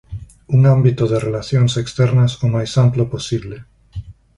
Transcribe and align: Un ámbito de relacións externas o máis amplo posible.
Un 0.55 0.61
ámbito 0.75 1.03
de 1.11 1.17
relacións 1.27 1.71
externas 1.83 2.31
o 2.45 2.47
máis 2.55 2.71
amplo 2.85 3.03
posible. 3.13 3.57